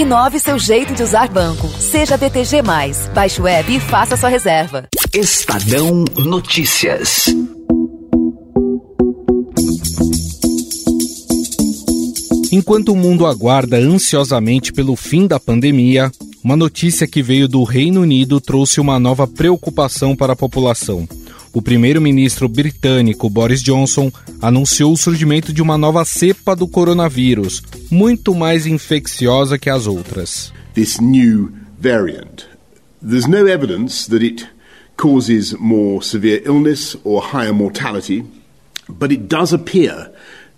Inove 0.00 0.40
seu 0.40 0.58
jeito 0.58 0.94
de 0.94 1.02
usar 1.02 1.28
banco. 1.28 1.68
Seja 1.78 2.16
BTG. 2.16 2.62
Baixe 3.14 3.42
o 3.42 3.46
app 3.46 3.70
e 3.70 3.78
faça 3.78 4.16
sua 4.16 4.30
reserva. 4.30 4.88
Estadão 5.12 6.06
Notícias. 6.16 7.26
Enquanto 12.50 12.92
o 12.92 12.96
mundo 12.96 13.26
aguarda 13.26 13.76
ansiosamente 13.76 14.72
pelo 14.72 14.96
fim 14.96 15.26
da 15.26 15.38
pandemia, 15.38 16.10
uma 16.42 16.56
notícia 16.56 17.06
que 17.06 17.22
veio 17.22 17.46
do 17.46 17.62
Reino 17.62 18.00
Unido 18.00 18.40
trouxe 18.40 18.80
uma 18.80 18.98
nova 18.98 19.26
preocupação 19.26 20.16
para 20.16 20.32
a 20.32 20.36
população. 20.36 21.06
O 21.52 21.60
primeiro-ministro 21.60 22.48
britânico 22.48 23.28
Boris 23.28 23.60
Johnson 23.62 24.10
anunciou 24.40 24.92
o 24.92 24.96
surgimento 24.96 25.52
de 25.52 25.60
uma 25.60 25.76
nova 25.76 26.04
cepa 26.04 26.54
do 26.54 26.68
coronavírus, 26.68 27.62
muito 27.90 28.34
mais 28.34 28.66
infecciosa 28.66 29.58
que 29.58 29.68
as 29.68 29.88
outras. 29.88 30.52
This 30.74 31.00
new 31.00 31.50
variant. 31.80 32.46
There's 33.02 33.26
no 33.26 33.48
evidence 33.48 34.08
that 34.10 34.24
it 34.24 34.46
causes 34.96 35.52
more 35.58 36.04
severe 36.04 36.42
illness 36.44 36.96
or 37.02 37.20
higher 37.20 37.52
mortality, 37.52 38.24
but 38.88 39.10
it 39.10 39.22
does 39.22 39.52
appear 39.52 40.12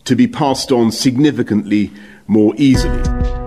to 0.05 0.15
be 0.15 0.27
passed 0.27 0.73
on 0.73 0.91
significantly 0.91 1.91
more 2.27 2.55
easily. 2.59 3.42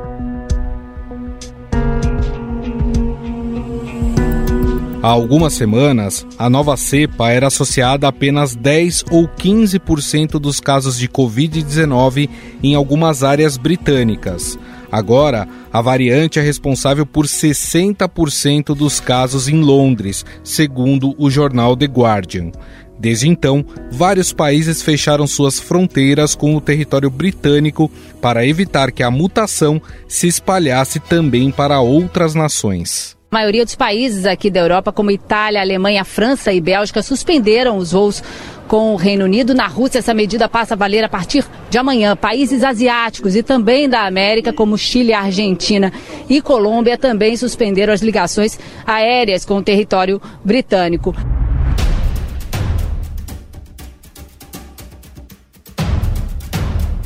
Há 5.05 5.09
algumas 5.09 5.53
semanas, 5.53 6.25
a 6.35 6.49
nova 6.49 6.75
cepa 6.75 7.29
era 7.29 7.45
associada 7.45 8.07
a 8.07 8.09
apenas 8.09 8.55
10 8.55 9.05
ou 9.11 9.27
15% 9.27 10.39
dos 10.39 10.59
casos 10.59 10.97
de 10.97 11.07
Covid-19 11.07 12.27
em 12.63 12.73
algumas 12.73 13.23
áreas 13.23 13.55
britânicas. 13.55 14.57
Agora, 14.91 15.47
a 15.71 15.79
variante 15.79 16.39
é 16.39 16.41
responsável 16.41 17.05
por 17.05 17.27
60% 17.27 18.73
dos 18.73 18.99
casos 18.99 19.47
em 19.47 19.61
Londres, 19.61 20.25
segundo 20.43 21.13
o 21.19 21.29
jornal 21.29 21.77
The 21.77 21.85
Guardian. 21.85 22.51
Desde 22.97 23.29
então, 23.29 23.63
vários 23.91 24.33
países 24.33 24.81
fecharam 24.81 25.27
suas 25.27 25.59
fronteiras 25.59 26.33
com 26.33 26.55
o 26.55 26.61
território 26.61 27.11
britânico 27.11 27.91
para 28.19 28.43
evitar 28.43 28.91
que 28.91 29.03
a 29.03 29.11
mutação 29.11 29.79
se 30.07 30.25
espalhasse 30.25 30.99
também 30.99 31.51
para 31.51 31.79
outras 31.79 32.33
nações. 32.33 33.14
Maioria 33.35 33.65
dos 33.65 33.75
países 33.75 34.25
aqui 34.25 34.49
da 34.49 34.61
Europa, 34.61 34.93
como 34.93 35.11
Itália, 35.11 35.59
Alemanha, 35.59 36.05
França 36.05 36.53
e 36.53 36.61
Bélgica, 36.61 37.03
suspenderam 37.03 37.75
os 37.75 37.91
voos 37.91 38.23
com 38.65 38.93
o 38.93 38.95
Reino 38.95 39.25
Unido. 39.25 39.53
Na 39.53 39.67
Rússia, 39.67 39.99
essa 39.99 40.13
medida 40.13 40.47
passa 40.47 40.73
a 40.73 40.77
valer 40.77 41.03
a 41.03 41.09
partir 41.09 41.43
de 41.69 41.77
amanhã. 41.77 42.15
Países 42.15 42.63
asiáticos 42.63 43.35
e 43.35 43.43
também 43.43 43.89
da 43.89 44.05
América, 44.05 44.53
como 44.53 44.77
Chile, 44.77 45.11
Argentina 45.11 45.91
e 46.29 46.41
Colômbia, 46.41 46.97
também 46.97 47.35
suspenderam 47.35 47.91
as 47.91 48.01
ligações 48.01 48.57
aéreas 48.87 49.43
com 49.43 49.57
o 49.57 49.61
território 49.61 50.21
britânico. 50.41 51.13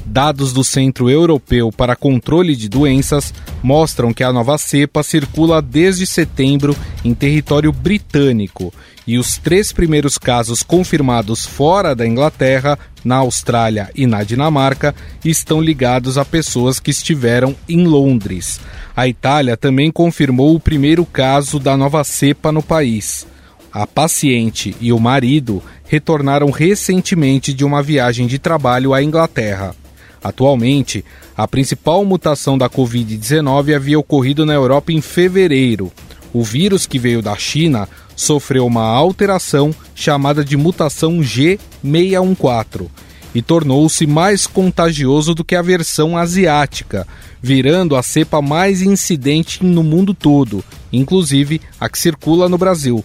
Dados 0.06 0.54
do 0.54 0.64
Centro 0.64 1.10
Europeu 1.10 1.72
para 1.72 1.96
Controle 1.96 2.56
de 2.56 2.70
Doenças 2.70 3.34
mostram 3.62 4.14
que 4.14 4.24
a 4.24 4.32
nova 4.32 4.58
cepa 4.58 5.04
circula 5.04 5.62
desde 5.62 6.06
setembro 6.06 6.76
em 7.04 7.14
território 7.14 7.72
britânico 7.72 8.74
e 9.06 9.18
os 9.18 9.38
três 9.38 9.72
primeiros 9.72 10.18
casos 10.18 10.62
confirmados 10.62 11.46
fora 11.46 11.96
da 11.96 12.06
Inglaterra, 12.06 12.78
na 13.04 13.18
Austrália 13.18 13.90
e 13.96 14.06
na 14.06 14.24
Dinamarca, 14.24 14.94
estão 15.26 15.62
ligados 15.62 16.18
a 16.18 16.24
pessoas 16.24 16.80
que 16.80 16.92
estiveram 16.92 17.56
em 17.68 17.86
Londres. 17.86 18.60
A 18.96 19.08
Itália 19.08 19.58
também 19.58 19.92
confirmou 19.92 20.54
o 20.54 20.60
primeiro 20.60 21.06
caso 21.06 21.60
da 21.60 21.76
nova 21.76 22.04
cepa 22.04 22.52
no 22.52 22.62
país. 22.62 23.26
A 23.72 23.88
paciente 23.88 24.76
e 24.80 24.92
o 24.92 25.00
marido 25.00 25.62
retornaram 25.86 26.52
recentemente 26.52 27.54
de 27.54 27.66
uma 27.66 27.82
viagem 27.82 28.28
de 28.28 28.38
trabalho 28.38 28.94
à 28.94 29.02
Inglaterra. 29.02 29.76
Atualmente, 30.24 31.04
a 31.36 31.48
principal 31.48 32.04
mutação 32.04 32.58
da 32.58 32.70
Covid-19 32.70 33.76
havia 33.76 34.00
ocorrido 34.00 34.46
na 34.46 34.54
Europa 34.54 34.92
em 34.92 35.02
fevereiro. 35.02 35.92
O 36.34 36.44
vírus 36.44 36.86
que 36.86 37.00
veio 37.00 37.22
da 37.22 37.36
China 37.36 37.88
sofreu 38.16 38.66
uma 38.66 38.84
alteração 38.84 39.74
chamada 39.96 40.44
de 40.44 40.58
mutação 40.58 41.20
G614 41.20 42.88
e 43.34 43.42
tornou-se 43.42 44.06
mais 44.06 44.46
contagioso 44.48 45.34
do 45.34 45.44
que 45.44 45.56
a 45.56 45.62
versão 45.62 46.18
asiática, 46.18 47.08
virando 47.42 47.96
a 47.96 48.04
cepa 48.04 48.42
mais 48.42 48.82
incidente 48.82 49.64
no 49.64 49.84
mundo 49.84 50.14
todo, 50.14 50.64
inclusive 50.92 51.62
a 51.80 51.88
que 51.88 52.00
circula 52.00 52.50
no 52.50 52.58
Brasil. 52.58 53.04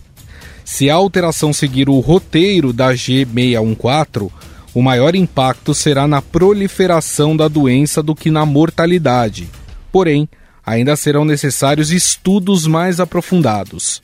Se 0.65 0.89
a 0.89 0.95
alteração 0.95 1.53
seguir 1.53 1.89
o 1.91 2.01
roteiro 2.01 2.73
da 2.73 2.93
G614, 2.93 4.31
o 4.75 4.83
maior 4.83 5.15
impacto 5.15 5.73
será 5.73 6.09
na 6.09 6.21
proliferação 6.21 7.37
da 7.37 7.47
doença 7.47 8.03
do 8.03 8.15
que 8.15 8.31
na 8.31 8.45
mortalidade. 8.45 9.49
Porém, 9.93 10.29
ainda 10.67 10.97
serão 10.97 11.25
necessários 11.25 11.93
estudos 11.93 12.67
mais 12.67 12.99
aprofundados. 12.99 14.03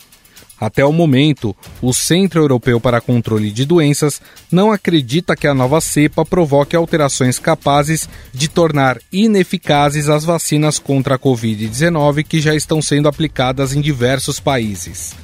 Até 0.61 0.85
o 0.85 0.93
momento, 0.93 1.57
o 1.81 1.95
Centro 1.95 2.43
Europeu 2.43 2.79
para 2.79 3.01
Controle 3.01 3.51
de 3.51 3.65
Doenças 3.65 4.21
não 4.53 4.71
acredita 4.71 5.35
que 5.35 5.47
a 5.47 5.55
nova 5.55 5.81
cepa 5.81 6.23
provoque 6.23 6.77
alterações 6.77 7.39
capazes 7.39 8.07
de 8.31 8.47
tornar 8.47 8.99
ineficazes 9.11 10.11
as 10.11 10.23
vacinas 10.23 10.79
contra 10.79 11.15
a 11.15 11.19
Covid-19 11.19 12.25
que 12.25 12.43
já 12.43 12.55
estão 12.55 12.83
sendo 12.83 13.09
aplicadas 13.09 13.75
em 13.75 13.81
diversos 13.81 14.39
países. 14.39 15.15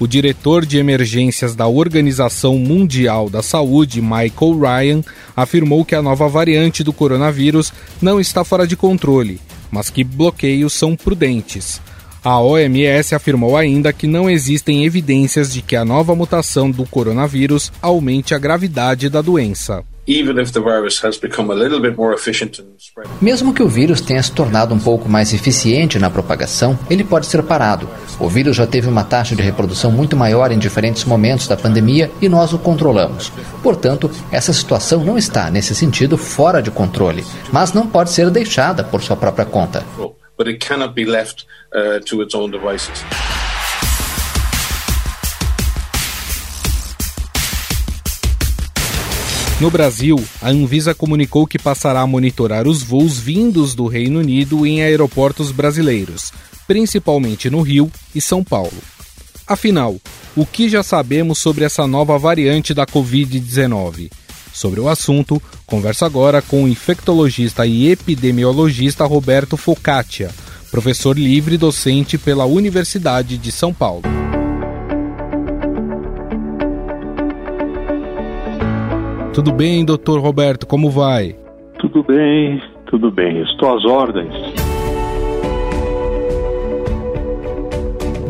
O 0.00 0.06
diretor 0.06 0.64
de 0.64 0.78
emergências 0.78 1.56
da 1.56 1.66
Organização 1.66 2.56
Mundial 2.56 3.28
da 3.28 3.42
Saúde, 3.42 4.00
Michael 4.00 4.60
Ryan, 4.60 5.02
afirmou 5.36 5.84
que 5.84 5.94
a 5.94 6.00
nova 6.00 6.28
variante 6.28 6.84
do 6.84 6.92
coronavírus 6.92 7.72
não 8.00 8.20
está 8.20 8.44
fora 8.44 8.64
de 8.64 8.76
controle, 8.76 9.40
mas 9.72 9.90
que 9.90 10.04
bloqueios 10.04 10.72
são 10.72 10.94
prudentes. 10.94 11.80
A 12.22 12.40
OMS 12.40 13.12
afirmou 13.12 13.56
ainda 13.56 13.92
que 13.92 14.06
não 14.06 14.30
existem 14.30 14.84
evidências 14.84 15.52
de 15.52 15.62
que 15.62 15.74
a 15.74 15.84
nova 15.84 16.14
mutação 16.14 16.70
do 16.70 16.86
coronavírus 16.86 17.72
aumente 17.82 18.34
a 18.34 18.38
gravidade 18.38 19.08
da 19.08 19.20
doença. 19.20 19.82
Mesmo 23.20 23.52
que 23.52 23.62
o 23.62 23.68
vírus 23.68 24.00
tenha 24.00 24.22
se 24.22 24.32
tornado 24.32 24.74
um 24.74 24.78
pouco 24.78 25.06
mais 25.06 25.34
eficiente 25.34 25.98
na 25.98 26.08
propagação, 26.08 26.78
ele 26.88 27.04
pode 27.04 27.26
ser 27.26 27.42
parado. 27.42 27.86
O 28.18 28.26
vírus 28.26 28.56
já 28.56 28.66
teve 28.66 28.88
uma 28.88 29.04
taxa 29.04 29.36
de 29.36 29.42
reprodução 29.42 29.92
muito 29.92 30.16
maior 30.16 30.50
em 30.50 30.58
diferentes 30.58 31.04
momentos 31.04 31.46
da 31.46 31.58
pandemia 31.58 32.10
e 32.22 32.28
nós 32.28 32.54
o 32.54 32.58
controlamos. 32.58 33.30
Portanto, 33.62 34.10
essa 34.32 34.50
situação 34.50 35.04
não 35.04 35.18
está, 35.18 35.50
nesse 35.50 35.74
sentido, 35.74 36.16
fora 36.16 36.62
de 36.62 36.70
controle, 36.70 37.22
mas 37.52 37.74
não 37.74 37.86
pode 37.86 38.10
ser 38.10 38.30
deixada 38.30 38.82
por 38.82 39.02
sua 39.02 39.16
própria 39.16 39.44
conta. 39.44 39.84
But 40.38 40.46
it 40.46 40.58
cannot 40.58 40.94
be 40.94 41.04
left 41.04 41.46
uh, 41.74 42.02
to 42.04 42.22
its 42.22 42.34
own 42.34 42.50
devices. 42.50 43.04
No 49.60 49.72
Brasil, 49.72 50.16
a 50.40 50.50
Anvisa 50.50 50.94
comunicou 50.94 51.44
que 51.44 51.58
passará 51.58 52.00
a 52.00 52.06
monitorar 52.06 52.68
os 52.68 52.80
voos 52.80 53.18
vindos 53.18 53.74
do 53.74 53.88
Reino 53.88 54.20
Unido 54.20 54.64
em 54.64 54.82
aeroportos 54.82 55.50
brasileiros, 55.50 56.32
principalmente 56.64 57.50
no 57.50 57.60
Rio 57.60 57.90
e 58.14 58.20
São 58.20 58.44
Paulo. 58.44 58.78
Afinal, 59.44 59.96
o 60.36 60.46
que 60.46 60.68
já 60.68 60.84
sabemos 60.84 61.38
sobre 61.38 61.64
essa 61.64 61.88
nova 61.88 62.16
variante 62.16 62.72
da 62.72 62.86
Covid-19? 62.86 64.12
Sobre 64.52 64.78
o 64.78 64.88
assunto, 64.88 65.42
converso 65.66 66.04
agora 66.04 66.40
com 66.40 66.62
o 66.62 66.68
infectologista 66.68 67.66
e 67.66 67.88
epidemiologista 67.88 69.06
Roberto 69.06 69.56
Focaccia, 69.56 70.30
professor 70.70 71.18
livre 71.18 71.56
docente 71.56 72.16
pela 72.16 72.44
Universidade 72.44 73.36
de 73.36 73.50
São 73.50 73.74
Paulo. 73.74 74.02
Tudo 79.38 79.52
bem, 79.52 79.84
doutor 79.84 80.18
Roberto? 80.18 80.66
Como 80.66 80.90
vai? 80.90 81.36
Tudo 81.78 82.02
bem, 82.02 82.60
tudo 82.86 83.08
bem. 83.08 83.40
Estou 83.42 83.72
às 83.72 83.84
ordens. 83.84 84.34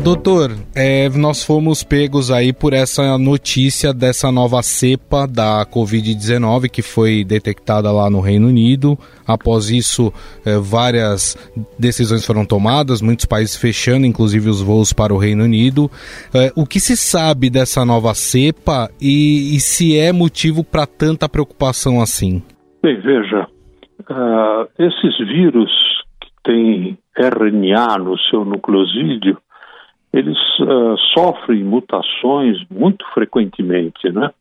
Doutor, 0.03 0.51
é, 0.73 1.09
nós 1.09 1.43
fomos 1.43 1.83
pegos 1.83 2.31
aí 2.31 2.53
por 2.53 2.73
essa 2.73 3.17
notícia 3.17 3.93
dessa 3.93 4.31
nova 4.31 4.63
cepa 4.63 5.27
da 5.27 5.65
Covid-19 5.65 6.69
que 6.69 6.81
foi 6.81 7.23
detectada 7.23 7.91
lá 7.91 8.09
no 8.09 8.21
Reino 8.21 8.47
Unido. 8.47 8.97
Após 9.27 9.69
isso, 9.69 10.11
é, 10.45 10.57
várias 10.57 11.35
decisões 11.77 12.25
foram 12.25 12.45
tomadas, 12.45 13.01
muitos 13.01 13.25
países 13.25 13.57
fechando, 13.57 14.05
inclusive 14.05 14.49
os 14.49 14.61
voos 14.61 14.93
para 14.93 15.13
o 15.13 15.17
Reino 15.17 15.43
Unido. 15.43 15.91
É, 16.33 16.51
o 16.55 16.65
que 16.65 16.79
se 16.79 16.95
sabe 16.95 17.49
dessa 17.49 17.85
nova 17.85 18.13
cepa 18.13 18.89
e, 19.01 19.55
e 19.55 19.59
se 19.59 19.97
é 19.97 20.13
motivo 20.13 20.63
para 20.63 20.87
tanta 20.87 21.27
preocupação 21.27 22.01
assim? 22.01 22.41
Bem, 22.81 22.99
veja, 23.01 23.47
uh, 24.09 24.67
esses 24.79 25.17
vírus 25.27 25.69
que 26.21 26.29
têm 26.43 26.97
RNA 27.17 27.97
no 27.97 28.17
seu 28.17 28.45
nucleosídeo, 28.45 29.37
eles 30.11 30.37
uh, 30.59 30.97
sofrem 31.13 31.63
mutações 31.63 32.57
muito 32.69 33.05
frequentemente, 33.13 34.11
né? 34.11 34.31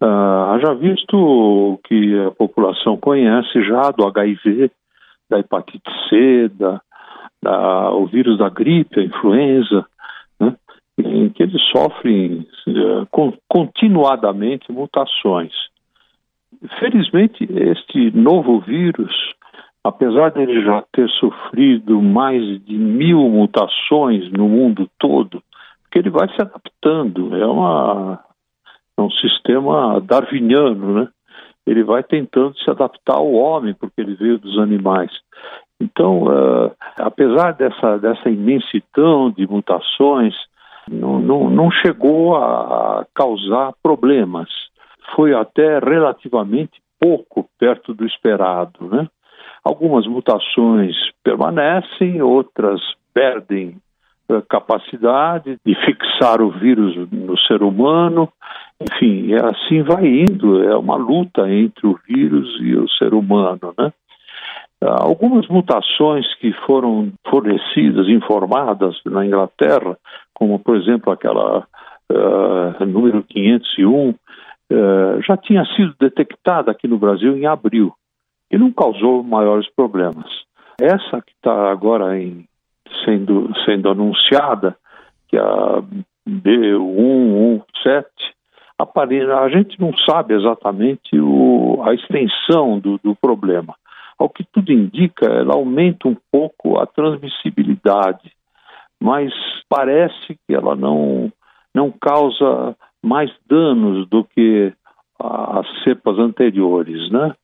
Uh, 0.00 0.50
haja 0.52 0.74
visto 0.74 1.16
o 1.16 1.78
que 1.84 2.18
a 2.26 2.30
população 2.32 2.96
conhece 2.96 3.62
já 3.62 3.90
do 3.90 4.04
HIV, 4.06 4.70
da 5.30 5.38
hepatite 5.38 5.90
C, 6.08 6.48
da, 6.48 6.80
da, 7.42 7.90
o 7.92 8.06
vírus 8.06 8.38
da 8.38 8.48
gripe, 8.48 9.00
a 9.00 9.04
influenza, 9.04 9.86
né? 10.38 10.54
em 10.98 11.30
que 11.30 11.42
eles 11.42 11.62
sofrem 11.70 12.46
uh, 12.66 13.32
continuadamente 13.48 14.70
mutações. 14.72 15.52
Felizmente, 16.80 17.46
este 17.50 18.10
novo 18.10 18.60
vírus, 18.60 19.14
apesar 19.84 20.30
de 20.30 20.40
ele 20.40 20.64
já 20.64 20.82
ter 20.92 21.08
sofrido 21.10 22.00
mais 22.00 22.42
de 22.64 22.76
mil 22.76 23.20
mutações 23.28 24.30
no 24.32 24.48
mundo 24.48 24.88
todo, 24.98 25.42
que 25.92 25.98
ele 25.98 26.10
vai 26.10 26.26
se 26.28 26.40
adaptando, 26.40 27.36
é, 27.36 27.46
uma, 27.46 28.18
é 28.98 29.00
um 29.00 29.10
sistema 29.10 30.00
darwiniano, 30.00 30.94
né? 30.94 31.08
Ele 31.66 31.82
vai 31.82 32.02
tentando 32.02 32.58
se 32.58 32.70
adaptar 32.70 33.16
ao 33.16 33.32
homem, 33.32 33.74
porque 33.74 34.00
ele 34.00 34.14
veio 34.14 34.38
dos 34.38 34.58
animais. 34.58 35.10
Então, 35.80 36.24
uh, 36.24 36.70
apesar 36.98 37.52
dessa, 37.52 37.98
dessa 37.98 38.28
imensidão 38.28 39.30
de 39.30 39.46
mutações, 39.46 40.34
não, 40.90 41.18
não, 41.18 41.48
não 41.48 41.70
chegou 41.70 42.36
a 42.36 43.06
causar 43.14 43.72
problemas 43.82 44.48
foi 45.14 45.34
até 45.34 45.78
relativamente 45.78 46.82
pouco 47.00 47.48
perto 47.58 47.92
do 47.94 48.06
esperado. 48.06 48.88
Né? 48.88 49.08
Algumas 49.64 50.06
mutações 50.06 50.94
permanecem, 51.22 52.20
outras 52.20 52.80
perdem 53.14 53.76
a 54.28 54.42
capacidade 54.42 55.56
de 55.64 55.74
fixar 55.86 56.42
o 56.42 56.50
vírus 56.50 56.94
no 57.10 57.38
ser 57.38 57.62
humano. 57.62 58.28
Enfim, 58.78 59.32
é 59.32 59.42
assim 59.42 59.82
vai 59.82 60.06
indo, 60.06 60.62
é 60.62 60.76
uma 60.76 60.96
luta 60.96 61.48
entre 61.50 61.86
o 61.86 61.98
vírus 62.06 62.58
e 62.60 62.76
o 62.76 62.86
ser 62.90 63.14
humano. 63.14 63.72
Né? 63.78 63.90
Algumas 64.82 65.48
mutações 65.48 66.26
que 66.36 66.52
foram 66.66 67.10
fornecidas, 67.28 68.06
informadas 68.08 69.00
na 69.06 69.24
Inglaterra, 69.24 69.96
como 70.34 70.58
por 70.58 70.76
exemplo 70.76 71.10
aquela 71.10 71.66
uh, 72.12 72.84
número 72.84 73.22
501, 73.22 74.14
eh, 74.70 75.20
já 75.26 75.36
tinha 75.36 75.64
sido 75.76 75.94
detectada 76.00 76.70
aqui 76.70 76.88
no 76.88 76.98
Brasil 76.98 77.36
em 77.36 77.46
abril 77.46 77.94
e 78.54 78.58
não 78.58 78.70
causou 78.70 79.24
maiores 79.24 79.68
problemas. 79.74 80.26
Essa 80.80 81.20
que 81.20 81.32
está 81.32 81.72
agora 81.72 82.16
em, 82.16 82.46
sendo, 83.04 83.50
sendo 83.64 83.90
anunciada, 83.90 84.76
que 85.26 85.36
é 85.36 85.40
a 85.40 85.82
B117, 86.28 88.04
a 88.78 89.48
gente 89.48 89.80
não 89.80 89.92
sabe 90.08 90.34
exatamente 90.34 91.18
o, 91.18 91.82
a 91.84 91.94
extensão 91.94 92.78
do, 92.78 92.96
do 93.02 93.16
problema. 93.16 93.74
Ao 94.16 94.28
que 94.28 94.44
tudo 94.44 94.70
indica, 94.72 95.26
ela 95.26 95.54
aumenta 95.54 96.06
um 96.06 96.16
pouco 96.30 96.78
a 96.78 96.86
transmissibilidade, 96.86 98.30
mas 99.02 99.32
parece 99.68 100.38
que 100.46 100.54
ela 100.54 100.76
não, 100.76 101.32
não 101.74 101.90
causa 101.90 102.76
mais 103.02 103.32
danos 103.48 104.08
do 104.08 104.22
que 104.22 104.72
as 105.18 105.66
cepas 105.82 106.20
anteriores, 106.20 107.10
né? 107.10 107.34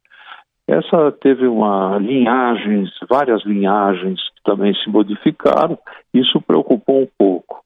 Essa 0.70 1.10
teve 1.10 1.48
uma 1.48 1.98
linhagens, 1.98 2.90
várias 3.08 3.44
linhagens 3.44 4.20
que 4.36 4.42
também 4.44 4.72
se 4.72 4.88
modificaram, 4.88 5.76
isso 6.14 6.40
preocupou 6.40 7.02
um 7.02 7.08
pouco. 7.18 7.60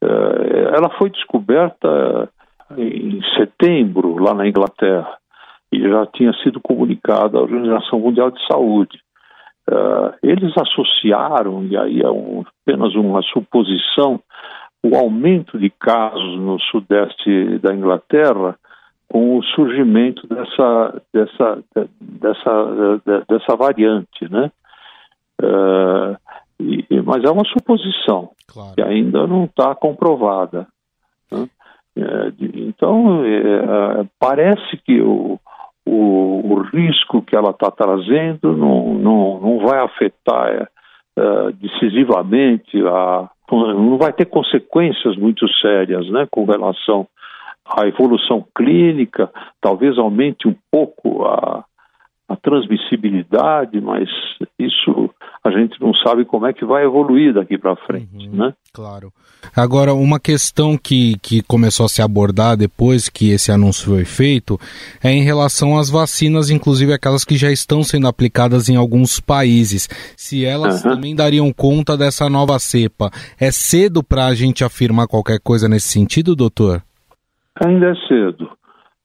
Eh, 0.00 0.70
ela 0.72 0.88
foi 0.90 1.10
descoberta 1.10 2.30
em 2.78 3.20
setembro, 3.36 4.22
lá 4.22 4.32
na 4.32 4.46
Inglaterra, 4.46 5.18
e 5.72 5.80
já 5.80 6.06
tinha 6.06 6.32
sido 6.44 6.60
comunicada 6.60 7.36
à 7.36 7.42
Organização 7.42 7.98
Mundial 7.98 8.30
de 8.30 8.46
Saúde. 8.46 9.00
Eh, 9.68 10.14
eles 10.22 10.52
associaram, 10.56 11.64
e 11.64 11.76
aí 11.76 12.00
é 12.00 12.08
um, 12.08 12.44
apenas 12.62 12.94
uma 12.94 13.22
suposição, 13.22 14.20
o 14.84 14.94
aumento 14.96 15.58
de 15.58 15.68
casos 15.68 16.38
no 16.38 16.60
sudeste 16.60 17.58
da 17.58 17.74
Inglaterra 17.74 18.56
com 19.08 19.38
o 19.38 19.42
surgimento 19.42 20.26
dessa, 20.26 21.02
dessa, 21.12 21.64
dessa, 22.00 23.02
dessa 23.28 23.56
variante, 23.56 24.30
né? 24.30 24.50
Uh, 25.42 26.16
e, 26.58 26.86
mas 27.04 27.22
é 27.22 27.30
uma 27.30 27.44
suposição 27.44 28.30
claro. 28.46 28.74
que 28.74 28.82
ainda 28.82 29.26
não 29.26 29.44
está 29.44 29.74
comprovada. 29.74 30.66
Né? 31.30 31.48
É, 31.98 32.32
então, 32.38 33.24
é, 33.24 34.06
parece 34.18 34.76
que 34.84 35.00
o, 35.00 35.38
o, 35.86 36.52
o, 36.54 36.60
risco 36.62 37.22
que 37.22 37.34
ela 37.34 37.50
está 37.50 37.70
trazendo 37.70 38.56
não, 38.56 38.94
não, 38.94 39.40
não 39.40 39.58
vai 39.66 39.80
afetar 39.80 40.68
é, 41.18 41.52
decisivamente 41.52 42.78
a, 42.86 43.30
não 43.50 43.96
vai 43.96 44.12
ter 44.12 44.26
consequências 44.26 45.16
muito 45.16 45.46
sérias 45.60 46.08
né, 46.10 46.26
com 46.30 46.44
relação 46.44 47.06
à 47.68 47.86
evolução 47.86 48.44
clínica, 48.56 49.30
talvez 49.60 49.98
aumente 49.98 50.46
um 50.46 50.54
pouco 50.70 51.24
a, 51.24 51.64
a 52.28 52.36
transmissibilidade, 52.36 53.80
mas 53.80 54.08
isso 54.58 55.10
a 55.44 55.50
gente 55.50 55.80
não 55.80 55.94
sabe 55.94 56.24
como 56.24 56.46
é 56.46 56.52
que 56.52 56.64
vai 56.64 56.84
evoluir 56.84 57.32
daqui 57.32 57.56
para 57.56 57.76
frente, 57.76 58.28
uhum, 58.28 58.36
né? 58.36 58.54
Claro. 58.72 59.12
Agora, 59.54 59.94
uma 59.94 60.18
questão 60.18 60.76
que, 60.76 61.16
que 61.22 61.40
começou 61.42 61.86
a 61.86 61.88
se 61.88 62.02
abordar 62.02 62.56
depois 62.56 63.08
que 63.08 63.30
esse 63.30 63.52
anúncio 63.52 63.92
foi 63.92 64.04
feito 64.04 64.58
é 65.02 65.12
em 65.12 65.22
relação 65.22 65.78
às 65.78 65.88
vacinas, 65.88 66.50
inclusive 66.50 66.92
aquelas 66.92 67.24
que 67.24 67.36
já 67.36 67.50
estão 67.50 67.84
sendo 67.84 68.08
aplicadas 68.08 68.68
em 68.68 68.74
alguns 68.76 69.20
países. 69.20 69.88
Se 70.16 70.44
elas 70.44 70.84
uhum. 70.84 70.90
também 70.90 71.14
dariam 71.14 71.52
conta 71.52 71.96
dessa 71.96 72.28
nova 72.28 72.58
cepa. 72.58 73.10
É 73.38 73.52
cedo 73.52 74.02
para 74.02 74.26
a 74.26 74.34
gente 74.34 74.64
afirmar 74.64 75.06
qualquer 75.06 75.38
coisa 75.38 75.68
nesse 75.68 75.88
sentido, 75.88 76.34
doutor? 76.34 76.82
Ainda 77.64 77.90
é 77.90 77.94
cedo. 78.06 78.50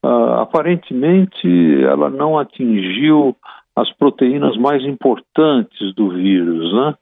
Uh, 0.04 0.40
aparentemente, 0.40 1.48
ela 1.84 2.10
não 2.10 2.38
atingiu 2.38 3.36
as 3.74 3.90
proteínas 3.94 4.56
mais 4.56 4.82
importantes 4.84 5.94
do 5.94 6.10
vírus, 6.10 6.72
né? 6.74 6.94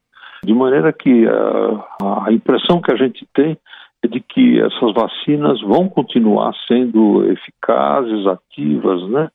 De 0.45 0.55
maneira 0.55 0.93
que 0.93 1.27
uh, 1.27 1.83
a 2.25 2.33
impressão 2.33 2.81
que 2.81 2.93
a 2.93 2.97
gente 2.97 3.27
tem 3.35 3.59
é 4.03 4.09
de 4.09 4.21
que 4.21 4.61
essas 4.61 4.93
vacinas 4.95 5.61
vão 5.63 5.89
continuar 5.89 6.55
sendo 6.67 7.25
eficazes, 7.31 8.27
ativas, 8.27 9.03
né? 9.11 9.29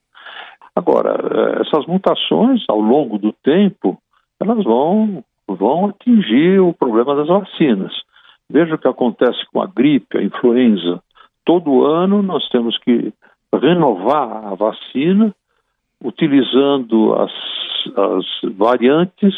Agora, 0.75 1.15
uh, 1.15 1.61
essas 1.61 1.85
mutações, 1.85 2.63
ao 2.69 2.79
longo 2.79 3.17
do 3.17 3.33
tempo, 3.43 3.97
elas 4.39 4.63
vão, 4.63 5.23
vão 5.47 5.87
atingir 5.87 6.59
o 6.59 6.73
problema 6.73 7.15
das 7.15 7.27
vacinas. 7.27 7.93
Veja 8.49 8.75
o 8.75 8.77
que 8.77 8.87
acontece 8.87 9.39
com 9.51 9.61
a 9.61 9.67
gripe, 9.67 10.17
a 10.17 10.23
influenza. 10.23 11.01
Todo 11.45 11.85
ano 11.85 12.21
nós 12.21 12.47
temos 12.49 12.77
que 12.79 13.13
renovar 13.53 14.47
a 14.47 14.55
vacina 14.55 15.33
utilizando 16.03 17.13
as, 17.13 17.31
as 17.95 18.25
variantes 18.55 19.33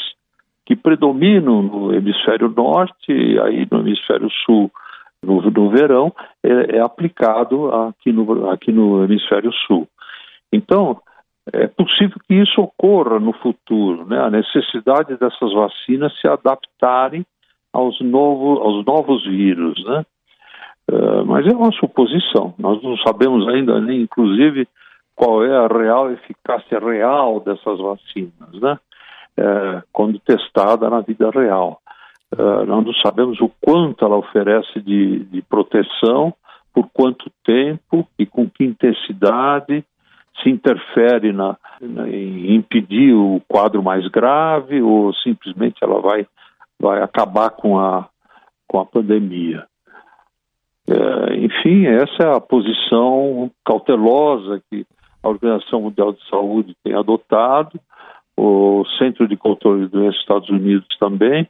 que 0.65 0.75
predominam 0.75 1.61
no 1.61 1.93
hemisfério 1.93 2.49
norte 2.49 3.11
e 3.11 3.39
aí 3.39 3.67
no 3.71 3.79
hemisfério 3.79 4.29
sul 4.45 4.71
no, 5.23 5.41
no 5.41 5.69
verão 5.69 6.13
é, 6.43 6.77
é, 6.77 6.81
aplicado 6.81 7.73
aqui 7.73 8.11
no, 8.11 8.49
aqui 8.49 8.71
no 8.71 9.03
hemisfério 9.03 9.51
sul. 9.65 9.87
Então, 10.51 10.99
é 11.53 11.67
possível 11.67 12.17
que 12.27 12.35
isso 12.35 12.61
ocorra 12.61 13.19
no 13.19 13.33
futuro, 13.33 14.05
né? 14.05 14.19
a 14.19 14.29
necessidade 14.29 15.15
dessas 15.17 15.53
vacinas 15.53 16.13
se 16.19 16.27
adaptarem 16.27 17.25
aos, 17.71 17.99
novo, 18.01 18.61
aos 18.61 18.85
novos 18.85 19.23
vírus. 19.25 19.81
Né? 19.85 20.05
Uh, 20.89 21.25
mas 21.25 21.46
é 21.46 21.51
uma 21.51 21.72
suposição. 21.74 22.53
Nós 22.58 22.82
não 22.82 22.96
sabemos 22.98 23.48
ainda 23.50 23.79
nem, 23.82 24.01
inclusive, 24.01 24.67
qual 25.15 25.44
é 25.44 25.56
a 25.56 25.67
real 25.67 26.12
eficácia 26.12 26.79
real 26.79 27.39
dessas 27.41 27.79
vacinas, 27.79 28.62
né? 28.62 28.79
Uh, 29.38 29.84
quando 29.91 30.20
testada 30.20 30.89
na 30.89 31.01
vida 31.01 31.29
real. 31.29 31.82
Uh, 32.34 32.65
nós 32.65 32.86
não 32.86 32.94
sabemos 32.96 33.39
o 33.41 33.50
quanto 33.62 34.06
ela 34.06 34.17
oferece 34.17 34.82
de, 34.82 35.25
de 35.25 35.41
proteção, 35.41 36.34
por 36.74 36.89
quanto 36.94 37.32
tempo 37.44 38.08
e 38.20 38.25
com 38.25 38.48
que 38.50 38.63
intensidade 38.63 39.84
se 40.41 40.50
interfere 40.50 41.34
na, 41.34 41.58
na, 41.82 42.08
em 42.08 42.56
impedir 42.56 43.13
o 43.13 43.41
quadro 43.48 43.82
mais 43.82 44.08
grave 44.10 44.82
ou 44.82 45.13
simplesmente 45.15 45.77
ela 45.82 46.00
vai, 46.00 46.27
vai 46.79 47.01
acabar 47.01 47.50
com 47.50 47.79
a, 47.79 48.08
com 48.67 48.79
a 48.79 48.86
pandemia. 48.86 49.65
É, 50.89 51.36
enfim, 51.36 51.86
essa 51.86 52.24
é 52.24 52.36
a 52.36 52.39
posição 52.39 53.51
cautelosa 53.65 54.62
que 54.70 54.86
a 55.22 55.29
Organização 55.29 55.82
Mundial 55.82 56.13
de 56.13 56.20
Saúde 56.29 56.75
tem 56.84 56.94
adotado, 56.94 57.79
o 58.38 58.86
Centro 58.98 59.27
de 59.27 59.36
Controle 59.36 59.88
dos 59.88 60.15
Estados 60.15 60.50
Unidos 60.50 60.88
também, 61.00 61.50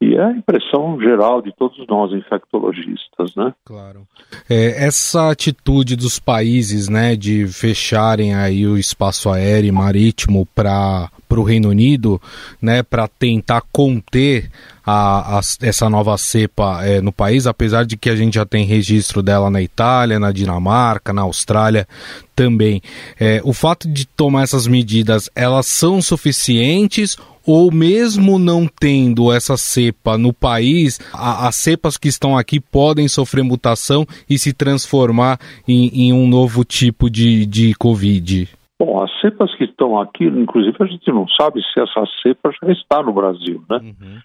E 0.00 0.14
é 0.14 0.24
a 0.24 0.30
impressão 0.30 0.98
geral 1.00 1.42
de 1.42 1.52
todos 1.52 1.84
nós 1.88 2.12
infectologistas, 2.12 3.34
né? 3.34 3.52
Claro. 3.64 4.06
É, 4.48 4.86
essa 4.86 5.30
atitude 5.30 5.96
dos 5.96 6.20
países, 6.20 6.88
né, 6.88 7.16
de 7.16 7.48
fecharem 7.48 8.32
aí 8.34 8.64
o 8.64 8.78
espaço 8.78 9.28
aéreo 9.28 9.68
e 9.68 9.72
marítimo 9.72 10.46
para 10.54 11.10
para 11.28 11.38
o 11.38 11.44
Reino 11.44 11.68
Unido, 11.68 12.20
né, 12.60 12.82
para 12.82 13.06
tentar 13.06 13.62
conter 13.70 14.50
a, 14.84 15.38
a, 15.38 15.40
essa 15.60 15.90
nova 15.90 16.16
cepa 16.16 16.80
é, 16.82 17.00
no 17.02 17.12
país, 17.12 17.46
apesar 17.46 17.84
de 17.84 17.96
que 17.96 18.08
a 18.08 18.16
gente 18.16 18.34
já 18.34 18.46
tem 18.46 18.64
registro 18.64 19.22
dela 19.22 19.50
na 19.50 19.60
Itália, 19.60 20.18
na 20.18 20.32
Dinamarca, 20.32 21.12
na 21.12 21.22
Austrália 21.22 21.86
também. 22.34 22.80
É, 23.20 23.40
o 23.44 23.52
fato 23.52 23.86
de 23.86 24.06
tomar 24.06 24.44
essas 24.44 24.66
medidas, 24.66 25.28
elas 25.34 25.66
são 25.66 26.00
suficientes 26.00 27.16
ou 27.44 27.72
mesmo 27.72 28.38
não 28.38 28.66
tendo 28.66 29.32
essa 29.32 29.56
cepa 29.56 30.18
no 30.18 30.34
país, 30.34 31.00
a, 31.12 31.48
as 31.48 31.56
cepas 31.56 31.96
que 31.96 32.08
estão 32.08 32.36
aqui 32.36 32.60
podem 32.60 33.08
sofrer 33.08 33.42
mutação 33.42 34.06
e 34.28 34.38
se 34.38 34.52
transformar 34.52 35.40
em, 35.66 35.88
em 35.88 36.12
um 36.12 36.28
novo 36.28 36.64
tipo 36.64 37.08
de, 37.08 37.46
de 37.46 37.74
Covid? 37.74 38.48
Bom, 38.78 39.02
as 39.02 39.10
cepas 39.20 39.52
que 39.56 39.64
estão 39.64 40.00
aqui, 40.00 40.24
inclusive 40.24 40.76
a 40.78 40.86
gente 40.86 41.10
não 41.10 41.26
sabe 41.28 41.60
se 41.62 41.80
essa 41.80 42.04
cepa 42.22 42.50
já 42.62 42.72
está 42.72 43.02
no 43.02 43.12
Brasil, 43.12 43.64
né? 43.68 43.78
Uhum. 43.78 44.18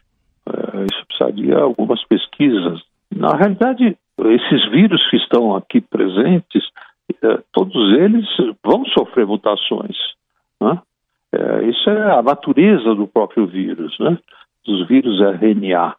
É, 0.45 0.86
isso 0.86 1.05
precisaria 1.07 1.57
algumas 1.57 2.03
pesquisas. 2.05 2.81
Na 3.15 3.36
realidade, 3.36 3.98
esses 4.19 4.69
vírus 4.69 5.01
que 5.10 5.17
estão 5.17 5.55
aqui 5.55 5.81
presentes, 5.81 6.63
é, 7.24 7.39
todos 7.51 7.98
eles 7.98 8.25
vão 8.63 8.86
sofrer 8.86 9.25
mutações, 9.25 9.98
né? 10.62 10.79
É, 11.31 11.63
isso 11.63 11.89
é 11.89 12.12
a 12.12 12.22
natureza 12.22 12.93
do 12.93 13.07
próprio 13.07 13.48
vírus, 13.48 13.98
né? 14.00 14.19
Dos 14.63 14.88
vírus 14.88 15.19
RNA. 15.19 15.95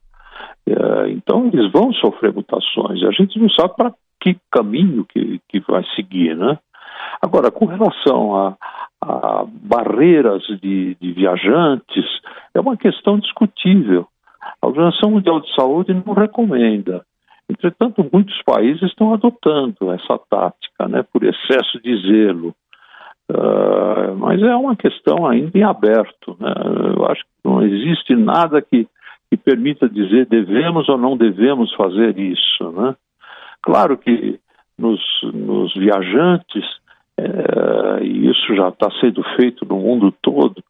É, 0.66 1.11
então, 1.11 1.50
eles 1.52 1.73
vão 1.73 1.92
sofrer 1.94 2.32
mutações. 2.32 3.02
A 3.02 3.11
gente 3.11 3.38
não 3.38 3.50
sabe 3.50 3.75
para 3.76 3.92
que 4.20 4.37
caminho 4.50 5.04
que, 5.04 5.40
que 5.49 5.61
vai 5.61 5.84
seguir, 5.96 6.37
né? 6.37 6.56
Agora, 7.20 7.50
com 7.50 7.66
relação 7.66 8.36
a, 8.36 8.56
a 9.02 9.44
barreiras 9.46 10.42
de, 10.62 10.96
de, 11.00 11.12
viajantes, 11.12 12.04
é 12.54 12.60
uma 12.60 12.76
questão 12.76 13.18
discutível. 13.18 14.06
A 14.60 14.66
Organização 14.66 15.10
Mundial 15.10 15.40
de 15.40 15.54
Saúde 15.54 15.94
não 15.94 16.14
recomenda. 16.14 17.04
Entretanto, 17.48 18.08
muitos 18.12 18.40
países 18.42 18.82
estão 18.82 19.12
adotando 19.12 19.92
essa 19.92 20.18
tática, 20.30 20.88
né, 20.88 21.04
por 21.12 21.22
excesso 21.24 21.80
de 21.82 21.96
zelo. 22.02 22.54
Uh, 23.30 24.14
mas 24.18 24.42
é 24.42 24.54
uma 24.54 24.76
questão 24.76 25.26
ainda 25.26 25.56
em 25.58 25.62
aberto. 25.62 26.36
Né? 26.38 26.52
Eu 26.96 27.06
acho 27.06 27.22
que 27.22 27.30
não 27.44 27.62
existe 27.62 28.14
nada 28.14 28.60
que, 28.60 28.86
que 29.30 29.36
permita 29.36 29.88
dizer 29.88 30.26
devemos 30.26 30.88
ou 30.88 30.98
não 30.98 31.16
devemos 31.16 31.72
fazer 31.74 32.18
isso. 32.18 32.70
Né? 32.72 32.94
Claro 33.62 33.96
que 33.96 34.38
nos, 34.78 35.00
nos 35.22 35.72
viajantes, 35.74 36.64
e 38.02 38.28
isso 38.28 38.54
já 38.54 38.68
está 38.68 38.90
sendo 39.00 39.23
feito 39.37 39.64
no 39.64 39.76
mundo 39.76 40.12
todo, 40.21 40.62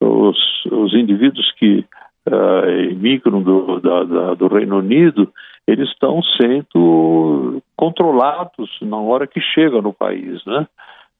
os, 0.00 0.38
os 0.66 0.94
indivíduos 0.94 1.52
que 1.52 1.84
uh, 2.28 2.90
imigram 2.90 3.42
do, 3.42 3.80
da, 3.80 4.04
da, 4.04 4.34
do 4.34 4.48
Reino 4.48 4.78
Unido, 4.78 5.32
eles 5.66 5.88
estão 5.90 6.20
sendo 6.40 7.62
controlados 7.76 8.70
na 8.82 8.96
hora 8.96 9.26
que 9.26 9.40
chega 9.40 9.80
no 9.80 9.92
país, 9.92 10.44
né? 10.46 10.66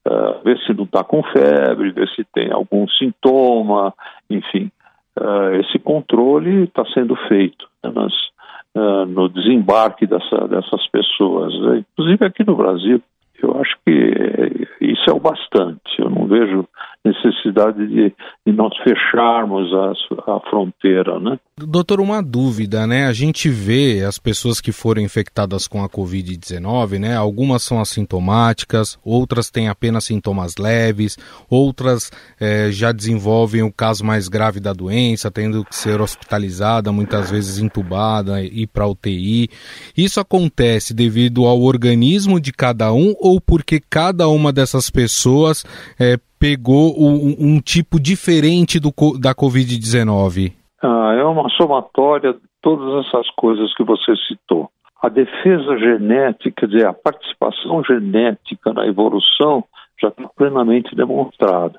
Uh, 0.08 0.42
ver 0.42 0.58
se 0.60 0.72
não 0.72 0.84
está 0.84 1.04
com 1.04 1.22
febre, 1.22 1.92
ver 1.92 2.08
se 2.16 2.24
tem 2.32 2.50
algum 2.50 2.88
sintoma, 2.88 3.92
enfim. 4.30 4.70
Uh, 5.18 5.60
esse 5.60 5.78
controle 5.78 6.64
está 6.64 6.84
sendo 6.94 7.14
feito 7.28 7.68
né, 7.84 7.92
nas, 7.94 8.12
uh, 8.74 9.04
no 9.06 9.28
desembarque 9.28 10.06
dessa, 10.06 10.48
dessas 10.48 10.86
pessoas. 10.86 11.52
Né? 11.60 11.84
Inclusive 11.92 12.24
aqui 12.24 12.46
no 12.46 12.56
Brasil, 12.56 13.02
eu 13.42 13.60
acho 13.60 13.76
que 13.84 14.68
isso 14.80 15.08
é 15.08 15.12
o 15.12 15.20
bastante. 15.20 15.98
Eu 15.98 16.10
não 16.10 16.26
vejo 16.26 16.66
necessidade 17.04 17.86
de, 17.86 18.14
de 18.46 18.52
nós 18.52 18.76
fecharmos 18.84 19.72
a, 19.72 20.34
a, 20.34 20.40
fronteira, 20.50 21.18
né? 21.18 21.38
Doutor, 21.56 21.98
uma 21.98 22.22
dúvida, 22.22 22.86
né? 22.86 23.06
A 23.06 23.12
gente 23.12 23.48
vê 23.48 24.04
as 24.06 24.18
pessoas 24.18 24.60
que 24.60 24.70
foram 24.70 25.00
infectadas 25.00 25.66
com 25.66 25.82
a 25.82 25.88
Covid-19, 25.88 26.98
né? 26.98 27.16
Algumas 27.16 27.62
são 27.62 27.80
assintomáticas, 27.80 28.98
outras 29.02 29.50
têm 29.50 29.68
apenas 29.68 30.04
sintomas 30.04 30.56
leves, 30.58 31.16
outras 31.48 32.10
é, 32.38 32.70
já 32.70 32.92
desenvolvem 32.92 33.62
o 33.62 33.72
caso 33.72 34.04
mais 34.04 34.28
grave 34.28 34.60
da 34.60 34.74
doença, 34.74 35.30
tendo 35.30 35.64
que 35.64 35.74
ser 35.74 36.02
hospitalizada, 36.02 36.92
muitas 36.92 37.30
vezes 37.30 37.58
entubada, 37.58 38.42
ir 38.42 38.66
para 38.66 38.86
UTI. 38.86 39.48
Isso 39.96 40.20
acontece 40.20 40.92
devido 40.92 41.46
ao 41.46 41.62
organismo 41.62 42.38
de 42.38 42.52
cada 42.52 42.92
um 42.92 43.14
ou 43.18 43.40
porque 43.40 43.80
cada 43.80 44.28
uma 44.28 44.52
dessas 44.52 44.90
pessoas 44.90 45.64
é, 45.98 46.18
pegou 46.40 46.98
um, 46.98 47.36
um 47.38 47.60
tipo 47.60 48.00
diferente 48.00 48.80
do, 48.80 48.90
da 49.20 49.34
Covid-19? 49.34 50.54
Ah, 50.82 51.14
é 51.18 51.22
uma 51.22 51.48
somatória 51.50 52.32
de 52.32 52.40
todas 52.62 53.06
essas 53.06 53.28
coisas 53.36 53.72
que 53.74 53.84
você 53.84 54.16
citou. 54.26 54.70
A 55.02 55.10
defesa 55.10 55.78
genética, 55.78 56.52
quer 56.56 56.66
dizer, 56.66 56.86
a 56.86 56.94
participação 56.94 57.84
genética 57.84 58.72
na 58.72 58.86
evolução 58.86 59.64
já 60.00 60.08
está 60.08 60.26
plenamente 60.28 60.96
demonstrada. 60.96 61.78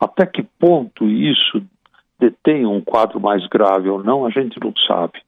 Até 0.00 0.24
que 0.24 0.42
ponto 0.58 1.06
isso 1.06 1.62
detém 2.18 2.66
um 2.66 2.80
quadro 2.80 3.20
mais 3.20 3.46
grave 3.46 3.90
ou 3.90 4.02
não, 4.02 4.24
a 4.24 4.30
gente 4.30 4.58
não 4.58 4.72
sabe. 4.86 5.20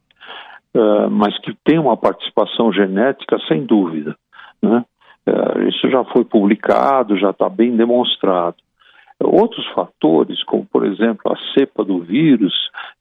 Uh, 0.74 1.10
mas 1.10 1.38
que 1.40 1.54
tem 1.64 1.78
uma 1.78 1.96
participação 1.96 2.72
genética, 2.72 3.38
sem 3.48 3.64
dúvida. 3.64 4.16
Né? 4.62 4.84
Uh, 5.26 5.68
isso 5.68 5.90
já 5.90 6.04
foi 6.04 6.24
publicado, 6.24 7.18
já 7.18 7.30
está 7.30 7.48
bem 7.48 7.76
demonstrado. 7.76 8.56
Outros 9.22 9.66
fatores, 9.74 10.42
como 10.44 10.64
por 10.64 10.86
exemplo 10.86 11.30
a 11.30 11.36
cepa 11.52 11.84
do 11.84 12.00
vírus, 12.00 12.54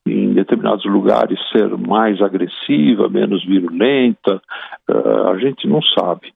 em 0.05 0.33
determinados 0.33 0.83
lugares 0.85 1.39
ser 1.51 1.69
mais 1.77 2.21
agressiva, 2.21 3.07
menos 3.07 3.45
virulenta, 3.45 4.41
uh, 4.89 5.27
a 5.29 5.37
gente 5.37 5.65
não 5.67 5.81
sabe. 5.81 6.33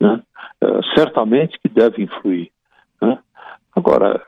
Né? 0.00 0.20
Uh, 0.62 0.80
certamente 0.96 1.58
que 1.60 1.68
deve 1.68 2.02
influir. 2.02 2.50
Né? 3.00 3.18
Agora, 3.76 4.20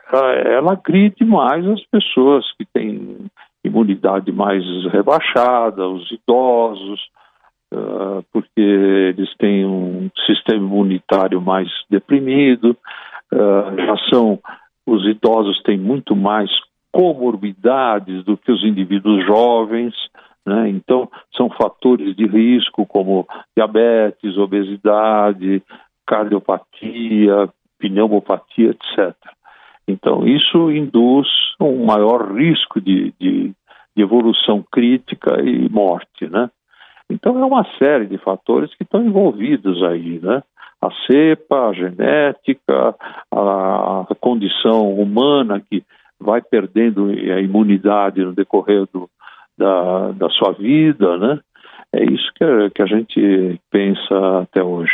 ela 0.47 0.73
agride 0.73 1.25
mais 1.25 1.67
as 1.67 1.85
pessoas 1.87 2.45
que 2.57 2.65
têm 2.65 3.27
imunidade 3.65 4.31
mais 4.31 4.65
rebaixada, 4.93 5.87
os 5.89 6.11
idosos, 6.11 7.01
porque 8.33 8.61
eles 8.61 9.35
têm 9.39 9.65
um 9.65 10.11
sistema 10.27 10.59
imunitário 10.59 11.41
mais 11.41 11.69
deprimido, 11.91 12.77
já 13.33 13.97
são 14.13 14.39
os 14.87 15.07
idosos 15.07 15.63
têm 15.63 15.79
muito 15.79 16.15
mais 16.17 16.51
comorbidades 16.93 18.25
do 18.25 18.37
que 18.37 18.53
os 18.53 18.63
indivíduos 18.65 19.25
jovens, 19.25 19.95
né? 20.45 20.69
então 20.69 21.09
são 21.37 21.49
fatores 21.49 22.15
de 22.15 22.27
risco 22.27 22.85
como 22.85 23.27
diabetes, 23.57 24.37
obesidade, 24.37 25.63
cardiopatia, 26.07 27.49
pneumopatia, 27.79 28.71
etc. 28.71 29.15
Então 29.87 30.27
isso 30.27 30.71
induz 30.71 31.29
um 31.61 31.85
maior 31.85 32.33
risco 32.35 32.81
de, 32.81 33.15
de, 33.19 33.53
de 33.97 34.03
evolução 34.03 34.65
crítica 34.71 35.41
e 35.43 35.69
morte, 35.69 36.29
né? 36.29 36.51
Então 37.11 37.39
é 37.39 37.45
uma 37.45 37.65
série 37.79 38.07
de 38.07 38.17
fatores 38.19 38.75
que 38.75 38.85
estão 38.85 39.05
envolvidos 39.05 39.83
aí, 39.83 40.19
né? 40.21 40.43
A 40.83 40.91
cepa, 41.07 41.69
a 41.69 41.73
genética, 41.73 42.95
a, 43.31 44.07
condição 44.21 44.93
humana 44.93 45.63
que 45.71 45.85
vai 46.21 46.43
perdendo 46.43 47.09
a 47.09 47.41
imunidade 47.41 48.25
no 48.25 48.33
decorrer 48.33 48.87
do, 48.93 49.09
da, 49.57 50.11
da 50.13 50.29
sua 50.31 50.53
vida, 50.53 51.17
né? 51.19 51.41
É 51.93 52.05
isso 52.05 52.33
que, 52.35 52.71
que 52.75 52.83
a 52.83 52.87
gente 52.87 53.61
pensa 53.71 54.41
até 54.43 54.63
hoje. 54.63 54.93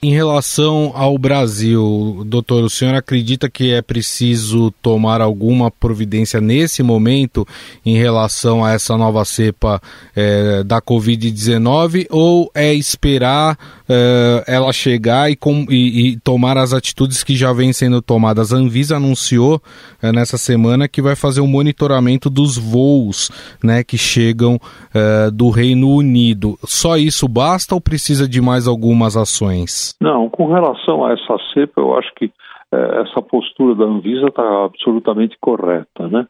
Em 0.00 0.12
relação 0.12 0.92
ao 0.94 1.18
Brasil, 1.18 2.22
doutor, 2.24 2.62
o 2.62 2.70
senhor 2.70 2.94
acredita 2.94 3.50
que 3.50 3.74
é 3.74 3.82
preciso 3.82 4.70
tomar 4.80 5.20
alguma 5.20 5.72
providência 5.72 6.40
nesse 6.40 6.84
momento 6.84 7.44
em 7.84 7.96
relação 7.96 8.64
a 8.64 8.70
essa 8.70 8.96
nova 8.96 9.24
cepa 9.24 9.82
é, 10.14 10.62
da 10.62 10.80
Covid-19 10.80 12.06
ou 12.10 12.48
é 12.54 12.72
esperar 12.72 13.58
é, 13.88 14.44
ela 14.46 14.72
chegar 14.72 15.30
e, 15.30 15.36
com, 15.36 15.64
e, 15.68 16.12
e, 16.12 16.20
tomar 16.20 16.56
as 16.58 16.72
atitudes 16.72 17.24
que 17.24 17.34
já 17.34 17.52
vêm 17.52 17.72
sendo 17.72 18.02
tomadas? 18.02 18.52
A 18.52 18.56
Anvisa 18.56 18.96
anunciou 18.96 19.60
é, 20.02 20.12
nessa 20.12 20.36
semana 20.36 20.88
que 20.88 21.00
vai 21.00 21.16
fazer 21.16 21.40
um 21.40 21.46
monitoramento 21.46 22.28
dos 22.28 22.58
voos 22.58 23.30
né, 23.62 23.82
que 23.82 23.96
chegam 23.96 24.58
é, 24.94 25.30
do 25.30 25.50
Reino 25.50 25.88
Unido. 25.90 26.56
Só 26.64 26.96
isso 26.96 27.28
basta 27.28 27.74
ou 27.74 27.80
precisa 27.80 28.28
de 28.28 28.40
mais 28.40 28.66
algumas 28.66 29.16
ações? 29.16 29.94
Não, 30.00 30.28
com 30.28 30.52
relação 30.52 31.04
a 31.04 31.12
essa 31.12 31.36
cepa, 31.54 31.80
eu 31.80 31.96
acho 31.96 32.12
que 32.14 32.30
essa 32.70 33.22
postura 33.22 33.74
da 33.74 33.84
Anvisa 33.84 34.26
está 34.26 34.64
absolutamente 34.66 35.38
correta, 35.40 36.06
né? 36.08 36.26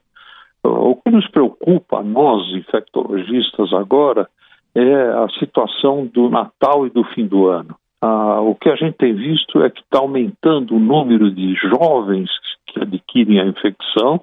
O 0.63 0.97
que 0.97 1.11
nos 1.11 1.27
preocupa, 1.29 2.03
nós 2.03 2.43
infectologistas, 2.55 3.73
agora, 3.73 4.29
é 4.75 5.11
a 5.11 5.29
situação 5.39 6.07
do 6.07 6.29
Natal 6.29 6.87
e 6.87 6.91
do 6.91 7.05
fim 7.05 7.27
do 7.27 7.47
ano. 7.47 7.75
Ah, 8.01 8.41
o 8.41 8.55
que 8.55 8.69
a 8.69 8.77
gente 8.77 8.97
tem 8.97 9.15
visto 9.15 9.63
é 9.63 9.71
que 9.71 9.81
está 9.81 9.99
aumentando 9.99 10.77
o 10.77 10.81
número 10.81 11.31
de 11.31 11.55
jovens 11.55 12.31
que 12.67 12.81
adquirem 12.81 13.41
a 13.41 13.47
infecção, 13.47 14.21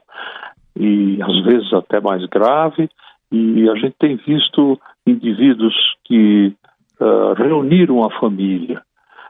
e 0.77 1.21
às 1.21 1.43
vezes 1.43 1.73
até 1.73 1.99
mais 1.99 2.25
grave, 2.27 2.89
e 3.31 3.69
a 3.69 3.75
gente 3.75 3.95
tem 3.99 4.15
visto 4.15 4.79
indivíduos 5.05 5.73
que 6.05 6.53
uh, 6.99 7.33
reuniram 7.33 8.03
a 8.05 8.19
família. 8.19 8.81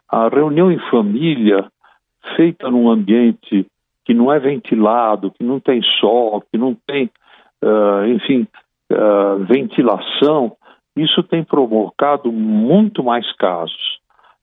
A 0.10 0.28
reunião 0.28 0.72
em 0.72 0.80
família, 0.92 1.66
feita 2.36 2.70
num 2.70 2.90
ambiente 2.90 3.66
que 4.04 4.14
não 4.14 4.32
é 4.32 4.40
ventilado, 4.40 5.32
que 5.32 5.44
não 5.44 5.60
tem 5.60 5.82
sol, 6.00 6.44
que 6.52 6.58
não 6.58 6.76
tem, 6.86 7.10
uh, 7.64 8.06
enfim, 8.08 8.48
uh, 8.92 9.44
ventilação, 9.46 10.56
isso 10.96 11.24
tem 11.24 11.44
provocado 11.44 12.32
muito 12.32 13.04
mais 13.04 13.32
casos. 13.38 14.00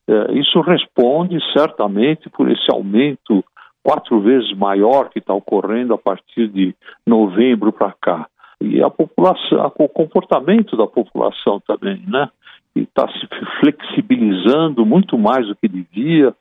Uh, 0.07 0.37
isso 0.37 0.59
responde 0.61 1.37
certamente 1.53 2.29
por 2.29 2.49
esse 2.51 2.65
aumento 2.71 3.43
quatro 3.81 4.21
vezes 4.21 4.55
maior 4.55 5.09
que 5.09 5.19
está 5.19 5.33
ocorrendo 5.33 5.93
a 5.93 5.97
partir 5.97 6.47
de 6.47 6.75
novembro 7.05 7.71
para 7.71 7.93
cá. 8.01 8.27
E 8.61 8.81
a 8.81 8.89
população, 8.89 9.71
o 9.77 9.89
comportamento 9.89 10.77
da 10.77 10.87
população 10.87 11.59
também, 11.67 12.01
né? 12.07 12.29
está 12.75 13.07
se 13.07 13.27
flexibilizando 13.59 14.85
muito 14.85 15.17
mais 15.17 15.47
do 15.47 15.55
que 15.55 15.67
devia, 15.67 16.33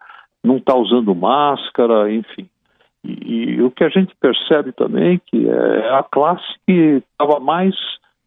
não 0.43 0.57
está 0.57 0.75
usando 0.75 1.15
máscara, 1.15 2.11
enfim. 2.13 2.49
E, 3.05 3.55
e, 3.55 3.63
o 3.63 3.71
que 3.71 3.85
a 3.85 3.89
gente 3.89 4.15
percebe 4.21 4.73
também 4.73 5.21
que 5.27 5.49
é 5.49 5.95
a 5.95 6.03
classe 6.03 6.47
que 6.67 7.03
estava 7.13 7.41
mais 7.41 7.75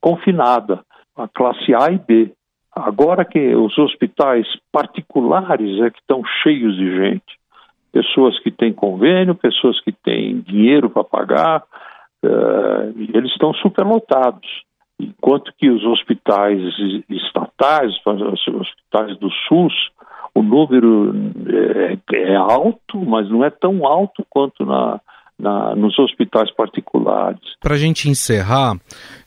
confinada, 0.02 0.85
a 1.16 1.28
classe 1.28 1.74
A 1.74 1.92
e 1.92 1.98
B. 1.98 2.32
Agora 2.76 3.24
que 3.24 3.56
os 3.56 3.78
hospitais 3.78 4.46
particulares 4.72 5.82
é 5.82 5.90
que 5.90 6.00
estão 6.00 6.22
cheios 6.44 6.76
de 6.76 6.96
gente, 6.98 7.40
pessoas 7.92 8.38
que 8.40 8.52
têm 8.52 8.74
convênio, 8.74 9.34
pessoas 9.34 9.80
que 9.82 9.94
têm 9.94 10.40
dinheiro 10.42 10.90
para 10.90 11.04
pagar, 11.06 11.64
uh, 12.24 12.94
eles 13.14 13.32
estão 13.32 13.54
superlotados. 13.54 14.66
Enquanto 15.00 15.54
que 15.58 15.70
os 15.70 15.84
hospitais 15.86 16.60
estatais, 17.10 17.94
os 18.06 18.48
hospitais 18.48 19.18
do 19.18 19.30
SUS, 19.48 19.74
o 20.34 20.44
número 20.44 21.14
é, 21.48 22.32
é 22.32 22.36
alto, 22.36 23.00
mas 23.00 23.30
não 23.30 23.44
é 23.44 23.50
tão 23.50 23.86
alto 23.86 24.26
quanto 24.30 24.66
na, 24.66 25.00
na, 25.38 25.76
nos 25.76 25.98
hospitais 26.00 26.50
particulares. 26.56 27.40
Para 27.60 27.76
a 27.76 27.78
gente 27.78 28.10
encerrar, 28.10 28.80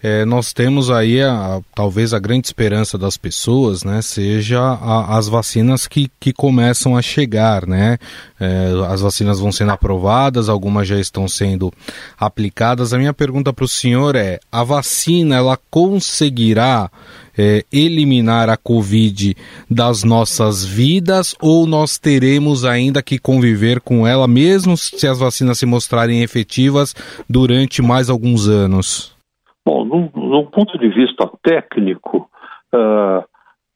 é, 0.03 0.25
nós 0.25 0.53
temos 0.53 0.91
aí 0.91 1.23
a, 1.23 1.61
talvez 1.75 2.15
a 2.15 2.19
grande 2.19 2.47
esperança 2.47 2.97
das 2.97 3.17
pessoas, 3.17 3.85
né, 3.85 4.01
seja 4.01 4.61
a, 4.61 5.19
as 5.19 5.29
vacinas 5.29 5.87
que, 5.87 6.11
que 6.19 6.33
começam 6.33 6.97
a 6.97 7.03
chegar, 7.03 7.67
né? 7.67 7.99
É, 8.41 8.73
as 8.89 9.01
vacinas 9.01 9.41
vão 9.41 9.53
sendo 9.53 9.73
aprovadas, 9.73 10.49
algumas 10.49 10.87
já 10.89 10.99
estão 10.99 11.29
sendo 11.29 11.73
aplicadas. 12.19 12.95
A 12.95 12.99
minha 12.99 13.13
pergunta 13.13 13.53
para 13.53 13.65
o 13.65 13.69
senhor 13.69 14.17
é: 14.17 14.39
a 14.51 14.63
vacina 14.63 15.37
ela 15.37 15.59
conseguirá 15.71 16.91
é, 17.39 17.63
eliminar 17.73 18.51
a 18.51 18.57
Covid 18.57 19.35
das 19.71 20.03
nossas 20.03 20.65
vidas 20.65 21.37
ou 21.41 21.67
nós 21.67 21.99
teremos 21.99 22.65
ainda 22.65 23.03
que 23.03 23.19
conviver 23.19 23.81
com 23.81 24.07
ela, 24.07 24.27
mesmo 24.27 24.77
se 24.77 25.07
as 25.07 25.21
vacinas 25.21 25.59
se 25.59 25.67
mostrarem 25.67 26.23
efetivas 26.23 26.95
durante 27.31 27.81
mais 27.81 28.11
alguns 28.11 28.49
anos? 28.49 29.17
Bom, 29.65 29.85
num, 29.85 30.47
ponto 30.47 30.79
de 30.79 30.89
vista 30.89 31.31
técnico, 31.43 32.29
uh, 32.75 33.23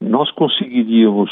nós 0.00 0.31
conseguiríamos 0.33 1.31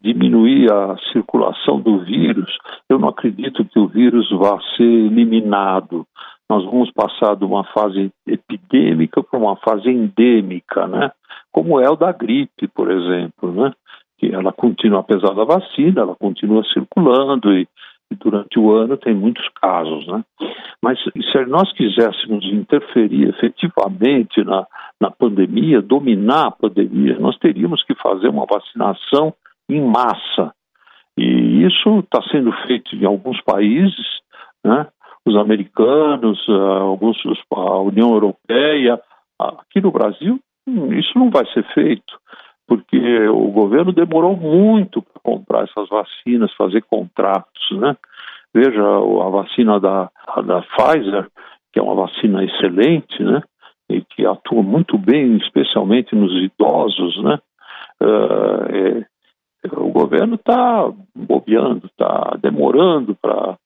diminuir 0.00 0.72
a 0.72 0.96
circulação 1.12 1.80
do 1.80 1.98
vírus. 2.04 2.50
Eu 2.88 2.98
não 2.98 3.08
acredito 3.08 3.64
que 3.64 3.78
o 3.78 3.88
vírus 3.88 4.30
vá 4.30 4.58
ser 4.76 4.84
eliminado. 4.84 6.06
Nós 6.48 6.64
vamos 6.64 6.90
passar 6.92 7.34
de 7.34 7.44
uma 7.44 7.64
fase 7.64 8.10
epidêmica 8.26 9.22
para 9.22 9.38
uma 9.38 9.56
fase 9.56 9.90
endêmica, 9.90 10.86
né? 10.86 11.10
Como 11.56 11.80
é 11.80 11.88
o 11.88 11.96
da 11.96 12.12
gripe, 12.12 12.68
por 12.68 12.90
exemplo, 12.90 13.50
né? 13.50 13.72
que 14.18 14.26
ela 14.26 14.52
continua, 14.52 15.00
apesar 15.00 15.32
da 15.32 15.44
vacina, 15.44 16.02
ela 16.02 16.14
continua 16.14 16.62
circulando 16.70 17.50
e, 17.50 17.66
e 18.10 18.14
durante 18.14 18.58
o 18.58 18.72
ano 18.72 18.98
tem 18.98 19.14
muitos 19.14 19.48
casos. 19.62 20.06
Né? 20.06 20.22
Mas 20.82 21.02
se 21.02 21.44
nós 21.46 21.72
quiséssemos 21.72 22.44
interferir 22.44 23.30
efetivamente 23.30 24.44
na, 24.44 24.66
na 25.00 25.10
pandemia, 25.10 25.80
dominar 25.80 26.48
a 26.48 26.50
pandemia, 26.50 27.18
nós 27.18 27.38
teríamos 27.38 27.82
que 27.84 27.94
fazer 27.94 28.28
uma 28.28 28.44
vacinação 28.44 29.32
em 29.66 29.80
massa. 29.80 30.52
E 31.16 31.64
isso 31.64 32.00
está 32.00 32.22
sendo 32.30 32.52
feito 32.66 32.94
em 32.94 33.06
alguns 33.06 33.40
países, 33.40 34.06
né? 34.62 34.88
os 35.26 35.34
americanos, 35.36 36.38
ah, 36.50 36.80
alguns, 36.80 37.16
a 37.50 37.80
União 37.80 38.12
Europeia. 38.12 39.00
Aqui 39.38 39.80
no 39.80 39.90
Brasil, 39.90 40.38
isso 40.66 41.18
não 41.18 41.30
vai 41.30 41.46
ser 41.52 41.64
feito, 41.72 42.18
porque 42.66 43.28
o 43.28 43.50
governo 43.50 43.92
demorou 43.92 44.36
muito 44.36 45.00
para 45.00 45.20
comprar 45.22 45.64
essas 45.64 45.88
vacinas, 45.88 46.52
fazer 46.54 46.82
contratos, 46.82 47.70
né? 47.72 47.96
Veja 48.52 48.82
a 48.82 49.28
vacina 49.28 49.78
da, 49.78 50.10
da 50.44 50.62
Pfizer, 50.62 51.28
que 51.72 51.78
é 51.78 51.82
uma 51.82 51.94
vacina 51.94 52.42
excelente, 52.42 53.22
né? 53.22 53.42
E 53.88 54.00
que 54.02 54.26
atua 54.26 54.62
muito 54.62 54.98
bem, 54.98 55.36
especialmente 55.36 56.14
nos 56.14 56.32
idosos, 56.42 57.22
né? 57.22 57.38
Uh, 58.02 58.74
é, 58.74 59.06
o 59.72 59.90
governo 59.90 60.34
está 60.34 60.90
bobeando, 61.14 61.86
está 61.86 62.36
demorando 62.40 63.14
para. 63.16 63.56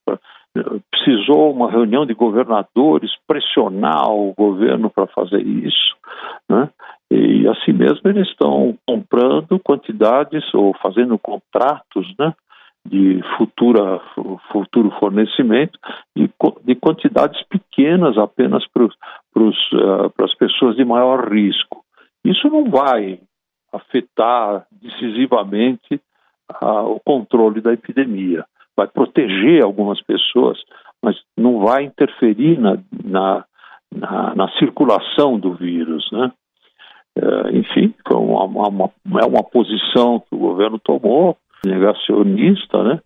Precisou 1.03 1.53
uma 1.53 1.71
reunião 1.71 2.05
de 2.05 2.15
governadores 2.15 3.11
pressionar 3.27 4.11
o 4.11 4.35
governo 4.37 4.91
para 4.91 5.07
fazer 5.07 5.41
isso, 5.41 5.97
né? 6.49 6.69
E 7.11 7.49
assim 7.49 7.73
mesmo 7.73 8.01
eles 8.05 8.29
estão 8.29 8.77
comprando 8.87 9.59
quantidades 9.61 10.45
ou 10.55 10.75
fazendo 10.83 11.19
contratos, 11.19 12.07
né? 12.19 12.35
de 12.87 13.21
futura, 13.37 14.01
futuro 14.51 14.91
fornecimento 14.99 15.79
de, 16.17 16.31
de 16.65 16.75
quantidades 16.75 17.43
pequenas 17.45 18.17
apenas 18.17 18.67
para 18.69 18.85
uh, 18.85 20.25
as 20.25 20.35
pessoas 20.37 20.77
de 20.77 20.85
maior 20.85 21.31
risco. 21.31 21.85
Isso 22.25 22.49
não 22.49 22.71
vai 22.71 23.21
afetar 23.73 24.67
decisivamente 24.73 26.01
uh, 26.63 26.87
o 26.87 27.01
controle 27.01 27.61
da 27.61 27.73
epidemia. 27.73 28.45
Vai 28.77 28.87
proteger 28.89 29.63
algumas 29.63 30.03
pessoas, 30.03 30.59
mas 31.03 31.17
não 31.37 31.61
vai 31.61 31.85
interferir 31.85 32.59
na, 32.59 32.79
na, 33.05 33.45
na, 33.95 34.35
na 34.35 34.49
circulação 34.59 35.39
do 35.39 35.55
vírus. 35.55 36.09
Né? 36.13 36.33
É, 37.17 37.57
enfim, 37.57 37.95
uma, 38.13 38.69
uma, 38.69 38.91
é 39.21 39.27
uma 39.27 39.43
posição 39.43 40.21
que 40.21 40.35
o 40.35 40.39
governo 40.39 40.79
tomou, 40.79 41.37
negacionista, 41.65 42.83
né? 42.83 43.01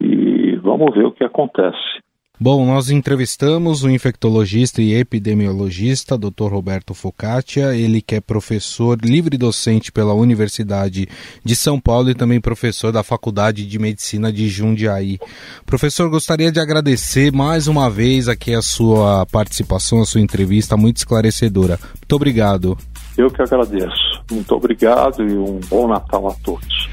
E 0.00 0.56
vamos 0.56 0.94
ver 0.94 1.06
o 1.06 1.12
que 1.12 1.24
acontece. 1.24 2.02
Bom, 2.44 2.66
nós 2.66 2.90
entrevistamos 2.90 3.84
o 3.84 3.88
infectologista 3.88 4.82
e 4.82 4.92
epidemiologista 4.92 6.18
Dr. 6.18 6.52
Roberto 6.52 6.92
Focaccia, 6.92 7.74
ele 7.74 8.02
que 8.02 8.16
é 8.16 8.20
professor 8.20 8.98
livre 9.02 9.38
docente 9.38 9.90
pela 9.90 10.12
Universidade 10.12 11.08
de 11.42 11.56
São 11.56 11.80
Paulo 11.80 12.10
e 12.10 12.14
também 12.14 12.42
professor 12.42 12.92
da 12.92 13.02
Faculdade 13.02 13.66
de 13.66 13.78
Medicina 13.78 14.30
de 14.30 14.46
Jundiaí. 14.46 15.18
Professor, 15.64 16.10
gostaria 16.10 16.52
de 16.52 16.60
agradecer 16.60 17.32
mais 17.32 17.66
uma 17.66 17.88
vez 17.88 18.28
aqui 18.28 18.52
a 18.54 18.60
sua 18.60 19.24
participação, 19.24 20.02
a 20.02 20.04
sua 20.04 20.20
entrevista 20.20 20.76
muito 20.76 20.98
esclarecedora. 20.98 21.80
Muito 21.94 22.12
obrigado. 22.14 22.76
Eu 23.16 23.30
que 23.30 23.40
agradeço. 23.40 24.22
Muito 24.30 24.54
obrigado 24.54 25.26
e 25.26 25.32
um 25.32 25.60
bom 25.70 25.88
Natal 25.88 26.28
a 26.28 26.34
todos. 26.44 26.90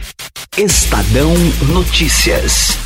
Estadão 0.58 1.34
Notícias. 1.74 2.81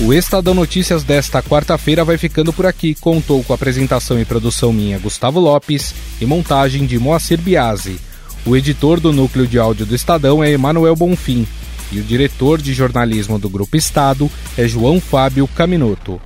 O 0.00 0.12
Estadão 0.12 0.54
Notícias 0.54 1.04
desta 1.04 1.40
quarta-feira 1.40 2.04
vai 2.04 2.18
ficando 2.18 2.52
por 2.52 2.66
aqui. 2.66 2.96
Contou 2.96 3.44
com 3.44 3.52
apresentação 3.52 4.20
e 4.20 4.24
produção 4.24 4.72
minha, 4.72 4.98
Gustavo 4.98 5.38
Lopes, 5.38 5.94
e 6.20 6.26
montagem 6.26 6.84
de 6.84 6.98
Moacir 6.98 7.40
Biasi. 7.40 8.00
O 8.44 8.56
editor 8.56 8.98
do 8.98 9.12
núcleo 9.12 9.46
de 9.46 9.56
áudio 9.56 9.86
do 9.86 9.94
Estadão 9.94 10.42
é 10.42 10.50
Emanuel 10.50 10.96
Bonfim. 10.96 11.46
E 11.92 12.00
o 12.00 12.02
diretor 12.02 12.60
de 12.60 12.74
jornalismo 12.74 13.38
do 13.38 13.48
Grupo 13.48 13.76
Estado 13.76 14.28
é 14.58 14.66
João 14.66 15.00
Fábio 15.00 15.46
Caminoto. 15.46 16.20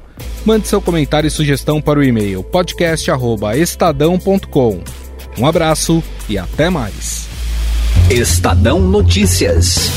Mande 0.47 0.67
seu 0.67 0.81
comentário 0.81 1.29
e 1.29 1.31
sugestão 1.31 1.79
para 1.81 1.99
o 1.99 2.03
e-mail 2.03 2.43
podcast@estadão.com. 2.45 4.81
Um 5.37 5.47
abraço 5.47 6.03
e 6.27 6.39
até 6.39 6.71
mais. 6.71 7.29
Estadão 8.11 8.81
Notícias. 8.81 9.91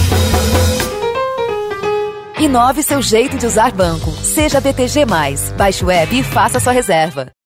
Inove 2.41 2.81
seu 2.81 3.03
jeito 3.03 3.37
de 3.37 3.45
usar 3.45 3.71
banco. 3.71 4.09
Seja 4.09 4.59
BTG. 4.59 5.05
Baixe 5.55 5.83
o 5.83 5.89
web 5.89 6.19
e 6.19 6.23
faça 6.23 6.59
sua 6.59 6.73
reserva. 6.73 7.31